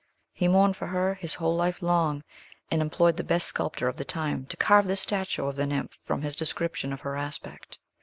[0.33, 2.23] He mourned for her his whole life long,
[2.71, 5.99] and employed the best sculptor of the time to carve this statue of the nymph
[6.03, 7.77] from his description of her aspect.